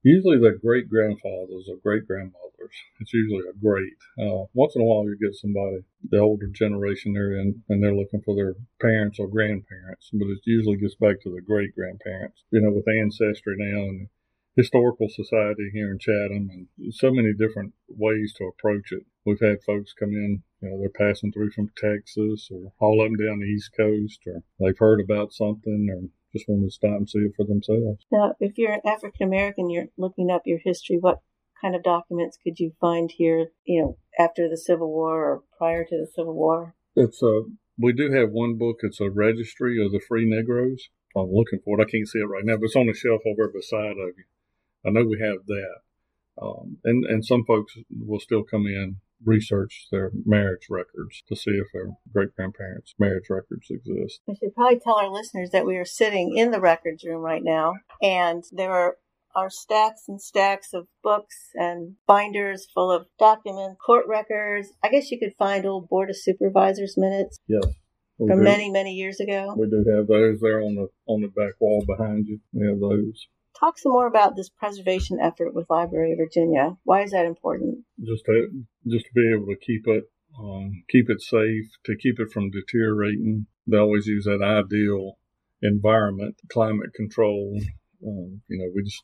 Usually 0.08 0.38
the 0.38 0.58
great 0.58 0.88
grandfathers 0.88 1.68
or 1.68 1.76
great 1.76 2.06
grandmothers. 2.06 2.72
It's 2.98 3.12
usually 3.12 3.46
a 3.46 3.52
great. 3.52 3.92
Uh, 4.18 4.46
once 4.54 4.74
in 4.74 4.80
a 4.80 4.84
while 4.86 5.04
you 5.04 5.18
get 5.20 5.34
somebody, 5.34 5.84
the 6.02 6.16
older 6.16 6.46
generation 6.46 7.12
there, 7.12 7.32
and, 7.32 7.62
and 7.68 7.82
they're 7.82 7.94
looking 7.94 8.22
for 8.22 8.34
their 8.34 8.54
parents 8.80 9.18
or 9.18 9.28
grandparents, 9.28 10.08
but 10.14 10.28
it 10.28 10.38
usually 10.44 10.78
gets 10.78 10.94
back 10.94 11.20
to 11.20 11.30
the 11.30 11.42
great 11.42 11.74
grandparents. 11.74 12.42
You 12.50 12.62
know, 12.62 12.70
with 12.70 12.88
ancestry 12.88 13.56
now 13.58 13.82
and 13.82 14.08
historical 14.56 15.10
society 15.10 15.68
here 15.74 15.92
in 15.92 15.98
Chatham 15.98 16.48
and 16.50 16.92
so 16.94 17.12
many 17.12 17.34
different 17.34 17.74
ways 17.86 18.32
to 18.38 18.44
approach 18.44 18.90
it. 18.92 19.04
We've 19.26 19.38
had 19.40 19.62
folks 19.62 19.92
come 19.92 20.12
in, 20.12 20.42
you 20.62 20.70
know, 20.70 20.78
they're 20.80 20.88
passing 20.88 21.32
through 21.32 21.50
from 21.50 21.70
Texas 21.76 22.48
or 22.50 22.72
all 22.80 23.02
up 23.02 23.08
and 23.08 23.18
down 23.18 23.40
the 23.40 23.44
East 23.44 23.72
Coast 23.76 24.20
or 24.26 24.42
they've 24.58 24.78
heard 24.78 25.00
about 25.00 25.34
something 25.34 25.88
or 25.92 26.08
just 26.32 26.48
want 26.48 26.64
to 26.64 26.70
stop 26.70 26.96
and 26.96 27.08
see 27.08 27.20
it 27.20 27.32
for 27.36 27.44
themselves. 27.44 28.04
Now, 28.10 28.34
if 28.40 28.58
you're 28.58 28.72
an 28.72 28.80
African 28.86 29.26
American, 29.26 29.70
you're 29.70 29.88
looking 29.96 30.30
up 30.30 30.42
your 30.44 30.60
history, 30.64 30.98
what 31.00 31.20
kind 31.60 31.74
of 31.74 31.82
documents 31.82 32.38
could 32.42 32.58
you 32.58 32.72
find 32.80 33.10
here, 33.10 33.48
you 33.64 33.82
know, 33.82 33.98
after 34.18 34.48
the 34.48 34.56
Civil 34.56 34.88
War 34.88 35.24
or 35.24 35.42
prior 35.56 35.84
to 35.84 35.96
the 35.96 36.06
Civil 36.14 36.34
War? 36.34 36.74
It's 36.94 37.22
a, 37.22 37.42
we 37.78 37.92
do 37.92 38.12
have 38.12 38.30
one 38.30 38.56
book, 38.58 38.78
it's 38.82 39.00
a 39.00 39.10
registry 39.10 39.84
of 39.84 39.92
the 39.92 40.00
free 40.00 40.28
Negroes. 40.28 40.88
I'm 41.16 41.32
looking 41.32 41.60
for 41.64 41.80
it. 41.80 41.82
I 41.82 41.90
can't 41.90 42.06
see 42.06 42.18
it 42.18 42.28
right 42.28 42.44
now, 42.44 42.56
but 42.56 42.66
it's 42.66 42.76
on 42.76 42.86
the 42.86 42.94
shelf 42.94 43.22
over 43.26 43.48
beside 43.48 43.92
of 43.92 44.14
you. 44.16 44.24
I 44.86 44.90
know 44.90 45.04
we 45.04 45.20
have 45.20 45.46
that. 45.46 45.76
Um, 46.40 46.78
and, 46.84 47.04
and 47.04 47.24
some 47.24 47.44
folks 47.44 47.74
will 47.90 48.20
still 48.20 48.44
come 48.44 48.66
in, 48.66 48.96
research 49.24 49.86
their 49.90 50.10
marriage 50.24 50.66
records 50.70 51.22
to 51.28 51.36
see 51.36 51.52
if 51.52 51.66
their 51.72 51.90
great 52.12 52.34
grandparents' 52.34 52.94
marriage 52.98 53.28
records 53.30 53.68
exist. 53.70 54.20
I 54.28 54.34
should 54.34 54.54
probably 54.54 54.78
tell 54.78 54.96
our 54.96 55.10
listeners 55.10 55.50
that 55.50 55.66
we 55.66 55.76
are 55.76 55.84
sitting 55.84 56.36
in 56.36 56.50
the 56.50 56.60
records 56.60 57.04
room 57.04 57.22
right 57.22 57.42
now, 57.42 57.74
and 58.02 58.44
there 58.52 58.72
are 58.72 58.96
are 59.34 59.50
stacks 59.50 60.04
and 60.08 60.20
stacks 60.20 60.72
of 60.72 60.88
books 61.02 61.50
and 61.54 61.94
binders 62.06 62.66
full 62.74 62.90
of 62.90 63.06
documents, 63.18 63.78
court 63.84 64.04
records. 64.08 64.68
I 64.82 64.88
guess 64.88 65.10
you 65.10 65.18
could 65.18 65.34
find 65.38 65.64
old 65.64 65.88
Board 65.88 66.10
of 66.10 66.16
Supervisors 66.16 66.94
minutes. 66.96 67.38
Yes. 67.46 67.64
From 68.16 68.28
do. 68.30 68.36
many, 68.36 68.68
many 68.68 68.94
years 68.94 69.20
ago. 69.20 69.54
We 69.56 69.68
do 69.68 69.84
have 69.94 70.08
those 70.08 70.40
there 70.40 70.60
on 70.60 70.74
the 70.74 70.88
on 71.06 71.20
the 71.20 71.28
back 71.28 71.54
wall 71.60 71.84
behind 71.86 72.26
you. 72.26 72.40
We 72.52 72.66
have 72.66 72.80
those. 72.80 73.28
Talk 73.60 73.78
some 73.78 73.92
more 73.92 74.06
about 74.06 74.36
this 74.36 74.48
preservation 74.48 75.18
effort 75.20 75.54
with 75.54 75.68
Library 75.68 76.12
of 76.12 76.18
Virginia. 76.18 76.76
Why 76.84 77.02
is 77.02 77.10
that 77.10 77.26
important? 77.26 77.84
Just 78.04 78.24
to 78.26 78.48
just 78.86 79.06
to 79.06 79.12
be 79.14 79.32
able 79.34 79.46
to 79.46 79.56
keep 79.56 79.86
it 79.86 80.04
um, 80.38 80.84
keep 80.88 81.10
it 81.10 81.20
safe, 81.20 81.66
to 81.84 81.96
keep 81.96 82.20
it 82.20 82.30
from 82.32 82.50
deteriorating. 82.50 83.46
They 83.66 83.76
always 83.76 84.06
use 84.06 84.24
that 84.24 84.42
ideal 84.42 85.18
environment, 85.62 86.36
climate 86.52 86.90
control. 86.94 87.58
Um, 88.06 88.42
you 88.48 88.58
know, 88.58 88.70
we 88.74 88.84
just 88.84 89.02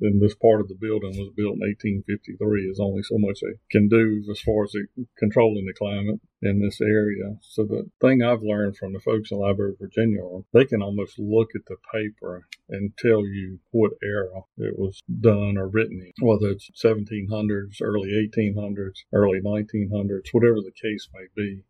then 0.00 0.18
this 0.18 0.34
part 0.34 0.60
of 0.60 0.68
the 0.68 0.74
building 0.74 1.16
was 1.18 1.32
built 1.36 1.54
in 1.54 1.68
1853. 2.04 2.66
There's 2.66 2.80
only 2.80 3.02
so 3.02 3.18
much 3.18 3.40
they 3.40 3.58
can 3.70 3.88
do 3.88 4.24
as 4.30 4.40
far 4.40 4.64
as 4.64 4.74
controlling 5.16 5.66
the 5.66 5.74
climate 5.74 6.20
in 6.42 6.60
this 6.60 6.80
area. 6.80 7.36
So 7.40 7.64
the 7.64 7.88
thing 8.00 8.22
I've 8.22 8.42
learned 8.42 8.76
from 8.76 8.92
the 8.92 9.00
folks 9.00 9.30
in 9.30 9.38
Library 9.38 9.72
of 9.72 9.78
Virginia 9.78 10.22
they 10.52 10.64
can 10.64 10.82
almost 10.82 11.18
look 11.18 11.50
at 11.54 11.66
the 11.66 11.76
paper 11.92 12.46
and 12.68 12.96
tell 12.98 13.24
you 13.26 13.60
what 13.70 13.92
era 14.02 14.42
it 14.58 14.78
was 14.78 15.00
done 15.20 15.56
or 15.56 15.68
written 15.68 16.00
in, 16.00 16.26
whether 16.26 16.48
it's 16.48 16.70
1700s, 16.82 17.80
early 17.80 18.10
1800s, 18.10 19.04
early 19.12 19.40
1900s, 19.40 20.28
whatever 20.32 20.60
the 20.60 20.72
case 20.72 21.08
may 21.14 21.26
be 21.36 21.62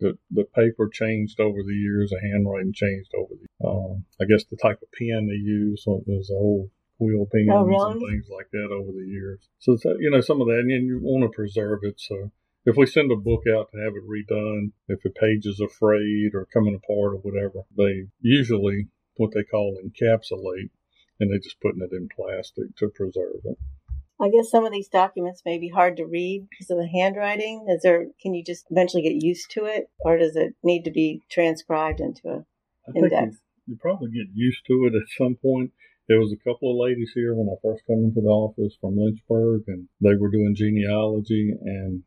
the 0.00 0.16
the 0.30 0.44
paper 0.44 0.88
changed 0.88 1.40
over 1.40 1.62
the 1.62 1.74
years, 1.74 2.10
the 2.10 2.20
handwriting 2.20 2.72
changed 2.72 3.10
over 3.16 3.34
the. 3.34 3.66
Um, 3.66 4.04
I 4.20 4.24
guess 4.26 4.44
the 4.44 4.56
type 4.56 4.80
of 4.82 4.92
pen 4.92 5.26
they 5.26 5.34
use 5.34 5.84
was 5.86 6.30
old 6.30 6.70
quill 6.98 7.26
pens 7.32 7.48
oh, 7.50 7.62
really? 7.62 7.92
and 7.92 8.00
things 8.00 8.26
like 8.30 8.50
that 8.50 8.68
over 8.70 8.92
the 8.92 9.06
years. 9.06 9.40
So, 9.60 9.76
you 9.98 10.10
know, 10.10 10.20
some 10.20 10.40
of 10.40 10.48
that, 10.48 10.58
and 10.58 10.86
you 10.86 10.98
want 11.00 11.30
to 11.30 11.34
preserve 11.34 11.80
it. 11.82 12.00
So 12.00 12.30
if 12.64 12.76
we 12.76 12.86
send 12.86 13.10
a 13.10 13.16
book 13.16 13.44
out 13.48 13.70
to 13.72 13.78
have 13.78 13.94
it 13.94 14.04
redone, 14.04 14.72
if 14.88 15.04
a 15.04 15.10
page 15.10 15.46
is 15.46 15.60
are 15.60 15.68
frayed 15.68 16.34
or 16.34 16.46
coming 16.52 16.74
apart 16.74 17.14
or 17.14 17.20
whatever, 17.22 17.64
they 17.76 18.08
usually 18.20 18.88
what 19.16 19.32
they 19.34 19.42
call 19.42 19.76
encapsulate, 19.82 20.70
and 21.18 21.30
they're 21.30 21.38
just 21.38 21.60
putting 21.60 21.82
it 21.82 21.92
in 21.92 22.08
plastic 22.14 22.76
to 22.76 22.88
preserve 22.88 23.40
it. 23.44 23.58
I 24.20 24.30
guess 24.30 24.50
some 24.50 24.64
of 24.64 24.72
these 24.72 24.88
documents 24.88 25.42
may 25.44 25.58
be 25.58 25.68
hard 25.68 25.96
to 25.98 26.04
read 26.04 26.48
because 26.50 26.70
of 26.70 26.78
the 26.78 26.88
handwriting. 26.88 27.66
Is 27.68 27.82
there? 27.82 28.06
Can 28.20 28.34
you 28.34 28.42
just 28.44 28.66
eventually 28.70 29.02
get 29.02 29.22
used 29.22 29.50
to 29.52 29.64
it, 29.64 29.90
or 30.00 30.18
does 30.18 30.34
it 30.34 30.54
need 30.62 30.84
to 30.84 30.90
be 30.90 31.22
transcribed 31.30 32.00
into 32.00 32.28
a 32.28 32.44
I 32.88 32.98
index? 32.98 33.36
you, 33.66 33.74
you 33.74 33.78
probably 33.80 34.10
get 34.10 34.26
used 34.34 34.66
to 34.66 34.90
it 34.90 34.96
at 34.96 35.08
some 35.16 35.36
point. 35.40 35.72
There 36.08 36.20
was 36.20 36.32
a 36.32 36.42
couple 36.42 36.70
of 36.70 36.80
ladies 36.80 37.12
here 37.14 37.34
when 37.34 37.48
I 37.48 37.60
first 37.62 37.86
came 37.86 38.02
into 38.02 38.22
the 38.22 38.28
office 38.28 38.74
from 38.80 38.96
Lynchburg, 38.96 39.64
and 39.66 39.88
they 40.00 40.16
were 40.16 40.30
doing 40.30 40.54
genealogy, 40.54 41.52
and 41.60 42.02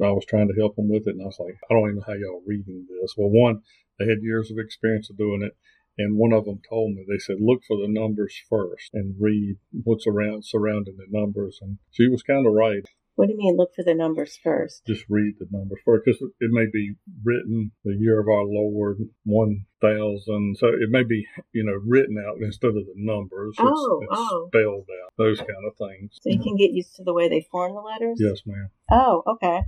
I 0.00 0.10
was 0.10 0.26
trying 0.26 0.48
to 0.48 0.60
help 0.60 0.76
them 0.76 0.90
with 0.90 1.08
it, 1.08 1.16
and 1.16 1.22
I 1.22 1.26
was 1.26 1.40
like, 1.40 1.56
I 1.70 1.74
don't 1.74 1.88
even 1.88 1.96
know 1.96 2.04
how 2.06 2.12
y'all 2.12 2.42
are 2.42 2.46
reading 2.46 2.86
this. 3.00 3.14
Well, 3.16 3.30
one, 3.30 3.62
they 3.98 4.06
had 4.06 4.22
years 4.22 4.50
of 4.50 4.58
experience 4.58 5.08
of 5.08 5.16
doing 5.16 5.42
it, 5.42 5.56
and 5.96 6.18
one 6.18 6.32
of 6.32 6.44
them 6.44 6.60
told 6.68 6.94
me 6.94 7.04
they 7.08 7.18
said 7.18 7.38
look 7.40 7.62
for 7.66 7.76
the 7.78 7.88
numbers 7.88 8.36
first 8.48 8.90
and 8.92 9.16
read 9.18 9.56
what's 9.82 10.06
around 10.06 10.44
surrounding 10.44 10.96
the 10.98 11.06
numbers, 11.08 11.58
and 11.62 11.78
she 11.90 12.06
was 12.06 12.22
kind 12.22 12.46
of 12.46 12.52
right. 12.52 12.84
What 13.18 13.26
do 13.26 13.32
you 13.32 13.38
mean? 13.38 13.56
Look 13.56 13.74
for 13.74 13.82
the 13.82 13.96
numbers 13.96 14.38
first. 14.44 14.86
Just 14.86 15.04
read 15.08 15.34
the 15.40 15.48
numbers 15.50 15.80
first 15.84 16.04
because 16.04 16.22
it 16.22 16.50
may 16.52 16.66
be 16.72 16.94
written 17.24 17.72
the 17.84 17.96
year 17.98 18.20
of 18.20 18.28
our 18.28 18.44
Lord 18.44 18.98
one 19.24 19.66
thousand, 19.80 20.56
so 20.56 20.68
it 20.68 20.88
may 20.88 21.02
be 21.02 21.26
you 21.50 21.64
know 21.64 21.80
written 21.84 22.16
out 22.24 22.36
instead 22.40 22.68
of 22.68 22.74
the 22.74 22.94
numbers. 22.94 23.56
It's, 23.58 23.60
Oh, 23.60 24.00
it's 24.02 24.12
oh. 24.16 24.48
spelled 24.52 24.86
out. 25.02 25.12
Those 25.18 25.38
kind 25.38 25.66
of 25.66 25.76
things. 25.76 26.16
So 26.22 26.30
you 26.30 26.38
can 26.38 26.54
get 26.54 26.70
used 26.70 26.94
to 26.94 27.02
the 27.02 27.12
way 27.12 27.28
they 27.28 27.44
form 27.50 27.74
the 27.74 27.80
letters. 27.80 28.18
Yes, 28.20 28.42
ma'am. 28.46 28.70
Oh, 28.88 29.24
okay. 29.26 29.62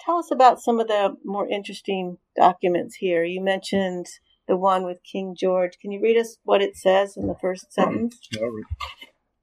Tell 0.00 0.16
us 0.16 0.30
about 0.30 0.62
some 0.62 0.80
of 0.80 0.88
the 0.88 1.14
more 1.26 1.46
interesting 1.46 2.16
documents 2.34 2.94
here. 2.94 3.22
You 3.22 3.42
mentioned 3.42 4.06
the 4.48 4.56
one 4.56 4.86
with 4.86 5.04
King 5.04 5.36
George. 5.38 5.78
Can 5.78 5.92
you 5.92 6.00
read 6.00 6.16
us 6.16 6.38
what 6.44 6.62
it 6.62 6.74
says 6.74 7.18
in 7.18 7.26
the 7.26 7.36
first 7.38 7.70
sentence? 7.70 8.18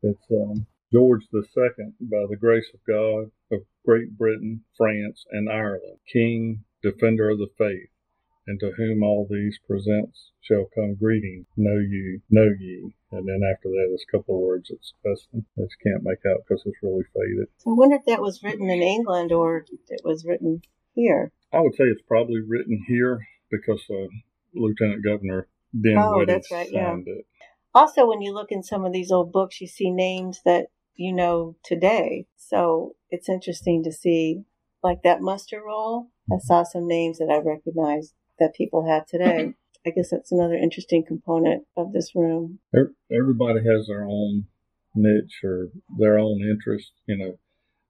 It's 0.02 0.26
um, 0.32 0.66
George 0.92 1.28
the 1.32 1.44
Second, 1.54 1.94
by 2.02 2.26
the 2.28 2.36
grace 2.36 2.72
of 2.74 2.80
God, 2.88 3.30
Great 3.86 4.18
Britain, 4.18 4.64
France, 4.78 5.26
and 5.32 5.50
Ireland, 5.50 6.00
King, 6.12 6.64
defender 6.84 7.30
of 7.30 7.40
the 7.40 7.50
faith, 7.58 7.90
and 8.48 8.60
to 8.60 8.72
whom 8.78 9.04
all 9.04 9.28
these 9.30 9.60
presents 9.68 10.32
shall 10.42 10.66
come 10.76 10.96
greeting. 10.96 11.46
Know 11.58 11.78
you, 11.80 12.22
know 12.30 12.50
ye. 12.60 12.94
And 13.12 13.28
then 13.28 13.42
after 13.50 13.70
that, 13.70 13.86
there's 13.90 14.06
a 14.08 14.18
couple 14.18 14.36
of 14.36 14.42
words 14.42 14.70
that's 14.70 14.94
that's 15.04 15.28
that 15.32 15.44
you 15.70 15.92
can't 15.92 16.04
make 16.04 16.20
out 16.30 16.42
because 16.48 16.64
it's 16.66 16.78
really 16.82 17.04
faded. 17.14 17.48
So 17.58 17.72
I 17.72 17.74
wonder 17.74 17.96
if 17.96 18.06
that 18.06 18.22
was 18.22 18.42
written 18.44 18.70
in 18.70 18.82
England 18.82 19.32
or 19.32 19.66
it 19.90 20.02
was 20.04 20.26
written 20.26 20.62
here. 20.94 21.32
I 21.54 21.60
would 21.60 21.76
say 21.76 21.84
it's 21.86 22.02
probably 22.08 22.42
written 22.48 22.84
here 22.88 23.26
because 23.52 23.84
uh, 23.90 24.08
Lieutenant 24.54 25.04
Governor 25.04 25.48
Oh, 25.74 25.80
Dinwiddie 25.82 26.32
that's 26.34 26.52
right, 26.52 26.70
yeah. 26.72 26.92
signed 26.92 27.08
it. 27.08 27.26
Also, 27.74 28.06
when 28.08 28.22
you 28.22 28.34
look 28.34 28.52
in 28.52 28.64
some 28.64 28.84
of 28.84 28.92
these 28.92 29.12
old 29.12 29.32
books, 29.32 29.62
you 29.62 29.68
see 29.68 29.90
names 29.90 30.42
that 30.44 30.68
you 30.96 31.14
know 31.14 31.56
today. 31.64 32.26
So 32.38 32.96
it's 33.10 33.30
interesting 33.30 33.84
to 33.84 33.92
see, 33.92 34.44
like 34.84 35.04
that 35.04 35.22
muster 35.22 35.62
roll. 35.66 36.08
I 36.30 36.36
mm-hmm. 36.36 36.46
saw 36.46 36.64
some 36.64 36.88
names 36.88 37.18
that 37.20 37.30
I 37.30 37.38
recognized 37.38 38.14
that 38.40 38.56
people 38.56 38.88
have 38.88 39.06
today. 39.06 39.40
Mm-hmm. 39.40 39.50
I 39.86 39.90
guess 39.90 40.10
that's 40.12 40.32
another 40.32 40.56
interesting 40.56 41.04
component 41.08 41.64
of 41.76 41.92
this 41.92 42.12
room. 42.14 42.60
Everybody 43.12 43.60
has 43.66 43.88
their 43.88 44.06
own 44.06 44.46
niche 44.94 45.42
or 45.44 45.70
their 45.98 46.20
own 46.20 46.40
interest. 46.42 46.92
You 47.08 47.18
know, 47.18 47.40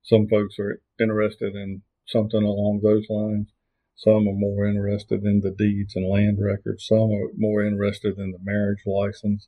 some 0.03 0.27
folks 0.27 0.55
are 0.59 0.81
interested 0.99 1.55
in 1.55 1.81
something 2.07 2.43
along 2.43 2.81
those 2.81 3.07
lines. 3.09 3.47
Some 3.95 4.27
are 4.27 4.33
more 4.33 4.65
interested 4.65 5.23
in 5.23 5.41
the 5.41 5.51
deeds 5.51 5.95
and 5.95 6.09
land 6.09 6.37
records. 6.41 6.87
Some 6.87 7.11
are 7.11 7.29
more 7.37 7.63
interested 7.63 8.17
in 8.17 8.31
the 8.31 8.39
marriage 8.41 8.83
license. 8.85 9.47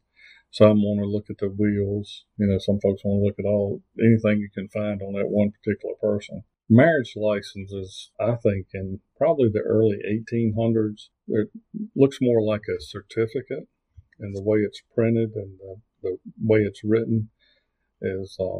Some 0.53 0.83
want 0.83 0.99
to 1.01 1.09
look 1.09 1.31
at 1.31 1.39
the 1.39 1.49
wheels. 1.49 2.25
You 2.37 2.45
know, 2.45 2.59
some 2.59 2.79
folks 2.79 3.01
want 3.03 3.21
to 3.21 3.25
look 3.25 3.39
at 3.39 3.49
all 3.49 3.81
anything 3.99 4.39
you 4.39 4.51
can 4.53 4.69
find 4.69 5.01
on 5.01 5.13
that 5.13 5.29
one 5.29 5.49
particular 5.49 5.95
person. 5.99 6.43
Marriage 6.69 7.13
licenses, 7.15 8.11
I 8.19 8.35
think, 8.35 8.67
in 8.71 8.99
probably 9.17 9.49
the 9.51 9.65
early 9.65 9.97
1800s, 10.05 11.09
it 11.27 11.49
looks 11.95 12.19
more 12.21 12.43
like 12.43 12.61
a 12.69 12.79
certificate 12.79 13.67
and 14.19 14.35
the 14.35 14.43
way 14.43 14.59
it's 14.59 14.83
printed 14.93 15.31
and 15.33 15.57
the, 15.57 15.75
the 16.03 16.17
way 16.39 16.59
it's 16.59 16.83
written 16.83 17.29
is, 17.99 18.37
uh, 18.39 18.59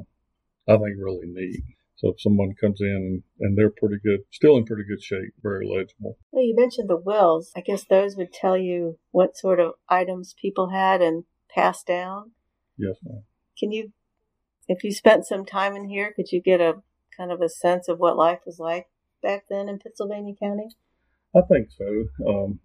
I 0.68 0.78
think, 0.78 0.98
really 0.98 1.28
neat. 1.28 1.62
So 1.96 2.10
if 2.10 2.20
someone 2.20 2.56
comes 2.60 2.82
in 2.82 2.88
and, 2.88 3.24
and 3.40 3.56
they're 3.56 3.70
pretty 3.70 3.98
good, 4.04 4.22
still 4.32 4.58
in 4.58 4.66
pretty 4.66 4.84
good 4.84 5.02
shape, 5.04 5.34
very 5.44 5.68
legible. 5.68 6.18
Well, 6.32 6.44
you 6.44 6.56
mentioned 6.58 6.90
the 6.90 6.98
wills. 6.98 7.52
I 7.56 7.62
guess 7.62 7.86
those 7.86 8.16
would 8.16 8.34
tell 8.34 8.58
you 8.58 8.98
what 9.12 9.38
sort 9.38 9.60
of 9.60 9.74
items 9.88 10.34
people 10.42 10.70
had 10.70 11.00
and 11.00 11.26
passed 11.54 11.88
down. 11.88 12.32
Yes, 12.78 12.96
ma'am. 13.04 13.24
Can 13.58 13.72
you, 13.72 13.92
if 14.68 14.84
you 14.84 14.92
spent 14.92 15.26
some 15.26 15.46
time 15.46 15.76
in 15.76 15.88
here, 15.88 16.12
could 16.16 16.32
you 16.32 16.42
get 16.42 16.62
a 16.62 16.82
kind 17.16 17.32
of 17.32 17.42
a 17.42 17.50
sense 17.50 17.88
of 17.88 18.00
what 18.00 18.18
life 18.18 18.40
was 18.46 18.60
like 18.60 18.88
back 19.22 19.44
then 19.50 19.70
in 19.70 19.78
Pittsylvania 19.80 20.34
County? 20.42 20.70
I 21.36 21.42
think 21.42 21.70
so. 21.72 22.06
Um, 22.28 22.60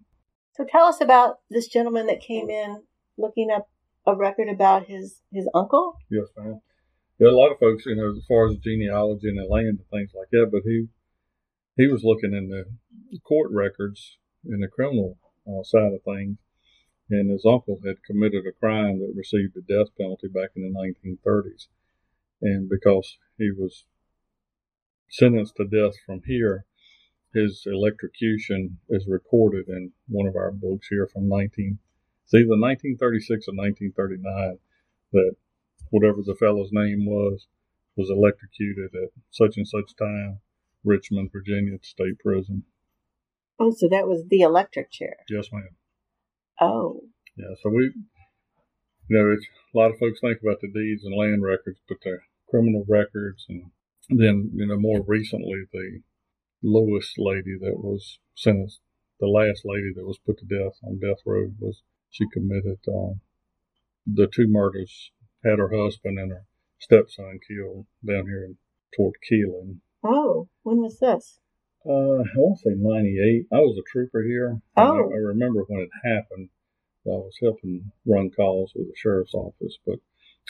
So 0.55 0.65
tell 0.69 0.85
us 0.85 1.01
about 1.01 1.39
this 1.49 1.67
gentleman 1.67 2.07
that 2.07 2.21
came 2.21 2.49
in 2.49 2.83
looking 3.17 3.49
up 3.51 3.69
a 4.05 4.15
record 4.15 4.49
about 4.49 4.85
his 4.87 5.21
his 5.31 5.47
uncle. 5.53 5.97
yes, 6.09 6.27
ma'am. 6.37 6.61
Yeah, 7.19 7.29
a 7.29 7.31
lot 7.31 7.51
of 7.51 7.59
folks, 7.59 7.85
you 7.85 7.95
know, 7.95 8.09
as 8.11 8.23
far 8.27 8.47
as 8.47 8.55
genealogy 8.57 9.27
and 9.27 9.37
the 9.37 9.43
land 9.43 9.67
and 9.67 9.89
things 9.91 10.11
like 10.17 10.29
that, 10.31 10.47
but 10.51 10.61
he 10.65 10.87
he 11.77 11.87
was 11.87 12.01
looking 12.03 12.33
in 12.33 12.49
the 12.49 12.63
court 13.19 13.51
records 13.51 14.17
in 14.45 14.59
the 14.61 14.67
criminal 14.67 15.17
uh, 15.47 15.63
side 15.63 15.91
of 15.93 16.01
things, 16.03 16.37
and 17.09 17.29
his 17.31 17.45
uncle 17.45 17.79
had 17.85 18.03
committed 18.03 18.45
a 18.45 18.51
crime 18.51 18.99
that 18.99 19.13
received 19.15 19.53
the 19.55 19.61
death 19.61 19.95
penalty 19.97 20.27
back 20.27 20.51
in 20.55 20.61
the 20.61 21.17
1930s, 21.19 21.67
and 22.41 22.69
because 22.69 23.17
he 23.37 23.51
was 23.51 23.85
sentenced 25.09 25.55
to 25.55 25.65
death 25.65 25.95
from 26.05 26.21
here, 26.25 26.65
his 27.33 27.63
electrocution 27.65 28.77
is 28.89 29.07
recorded 29.07 29.67
in 29.67 29.91
one 30.07 30.27
of 30.27 30.35
our 30.35 30.51
books 30.51 30.87
here 30.89 31.07
from 31.11 31.27
19, 31.27 31.79
it's 32.23 32.33
either 32.33 32.49
1936 32.49 33.47
or 33.47 33.55
1939, 33.55 34.59
that 35.13 35.35
whatever 35.89 36.21
the 36.23 36.35
fellow's 36.35 36.69
name 36.71 37.05
was, 37.05 37.47
was 37.95 38.09
electrocuted 38.09 38.91
at 38.95 39.09
such 39.31 39.57
and 39.57 39.67
such 39.67 39.95
time, 39.95 40.39
Richmond, 40.83 41.31
Virginia 41.31 41.77
State 41.81 42.19
Prison. 42.19 42.63
Oh, 43.59 43.71
so 43.71 43.87
that 43.89 44.07
was 44.07 44.23
the 44.29 44.41
electric 44.41 44.91
chair. 44.91 45.17
Yes, 45.29 45.51
ma'am. 45.51 45.69
Oh, 46.61 47.01
Yeah, 47.37 47.55
so 47.63 47.69
we, 47.69 47.93
you 49.07 49.17
know, 49.17 49.31
it's, 49.31 49.45
a 49.73 49.77
lot 49.77 49.91
of 49.91 49.99
folks 49.99 50.19
think 50.19 50.39
about 50.41 50.61
the 50.61 50.67
deeds 50.67 51.03
and 51.05 51.15
land 51.15 51.43
records, 51.43 51.79
but 51.87 51.97
the 52.03 52.19
criminal 52.49 52.83
records, 52.87 53.45
and 53.47 53.71
then, 54.09 54.51
you 54.53 54.67
know, 54.67 54.77
more 54.77 55.01
recently, 55.07 55.63
the 55.71 56.01
Lewis 56.63 57.13
lady 57.17 57.55
that 57.61 57.77
was 57.77 58.19
sentenced, 58.35 58.79
the 59.19 59.27
last 59.27 59.61
lady 59.63 59.91
that 59.95 60.05
was 60.05 60.19
put 60.25 60.37
to 60.39 60.45
death 60.45 60.77
on 60.83 60.99
death 60.99 61.19
row 61.25 61.51
was, 61.59 61.81
she 62.09 62.25
committed 62.33 62.79
um, 62.87 63.21
the 64.05 64.27
two 64.27 64.47
murders, 64.47 65.11
had 65.43 65.59
her 65.59 65.71
husband 65.71 66.17
and 66.17 66.31
her 66.31 66.45
stepson 66.79 67.39
killed 67.47 67.85
down 68.05 68.25
here 68.25 68.43
in, 68.43 68.57
toward 68.95 69.13
Keeling. 69.27 69.81
oh, 70.03 70.49
when 70.63 70.81
was 70.81 70.99
this? 70.99 71.39
Uh, 71.85 72.21
I 72.21 72.27
want 72.35 72.59
to 72.59 72.69
say 72.69 72.75
98. 72.75 73.47
I 73.51 73.59
was 73.61 73.77
a 73.79 73.83
trooper 73.91 74.21
here. 74.23 74.49
and 74.49 74.61
I, 74.75 74.83
Oh. 74.83 75.11
I 75.11 75.17
remember 75.17 75.63
when 75.67 75.81
it 75.81 75.89
happened. 76.03 76.49
I 77.07 77.15
was 77.15 77.37
helping 77.41 77.91
run 78.05 78.29
calls 78.29 78.73
with 78.75 78.87
the 78.87 78.93
sheriff's 78.95 79.33
office, 79.33 79.77
but 79.85 79.95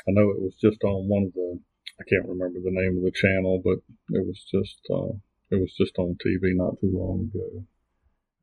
I 0.07 0.11
know 0.11 0.29
it 0.31 0.41
was 0.41 0.55
just 0.59 0.83
on 0.83 1.07
one 1.07 1.23
of 1.25 1.33
the, 1.33 1.59
I 1.99 2.03
can't 2.09 2.27
remember 2.27 2.59
the 2.59 2.71
name 2.73 2.97
of 2.97 3.03
the 3.03 3.11
channel, 3.11 3.61
but 3.63 3.77
it 4.17 4.25
was 4.25 4.43
just, 4.51 4.79
uh, 4.89 5.13
it 5.51 5.61
was 5.61 5.73
just 5.77 5.97
on 5.99 6.17
TV 6.25 6.55
not 6.55 6.79
too 6.81 6.91
long 6.91 7.29
ago. 7.33 7.63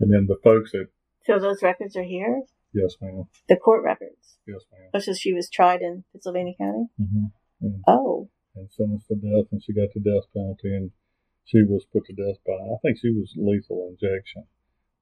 And 0.00 0.12
then 0.12 0.26
the 0.28 0.38
folks 0.43 0.73
that, 0.73 0.87
So 1.26 1.38
those 1.38 1.62
records 1.62 1.97
are 1.97 2.05
here. 2.05 2.43
yes, 2.73 2.97
ma'am, 3.02 3.25
The 3.49 3.57
court 3.57 3.83
records. 3.85 4.38
yes, 4.47 4.62
ma'am, 4.73 4.90
Oh, 4.95 4.99
so 5.00 5.12
she 5.12 5.33
was 5.35 5.50
tried 5.50 5.83
in 5.83 6.05
Pittsylvania 6.12 6.55
County. 6.57 6.87
hmm 6.99 7.81
Oh, 7.88 8.31
and 8.55 8.71
sentenced 8.71 9.09
to 9.09 9.16
death, 9.16 9.49
and 9.52 9.62
she 9.62 9.75
got 9.75 9.88
the 9.93 10.00
death 10.00 10.25
penalty, 10.33 10.75
and 10.75 10.90
she 11.47 11.62
was 11.62 11.87
put 11.93 12.05
to 12.07 12.12
death 12.12 12.38
by, 12.45 12.53
I 12.53 12.76
think 12.83 12.99
she 12.99 13.11
was 13.11 13.33
lethal 13.37 13.88
injection. 13.88 14.45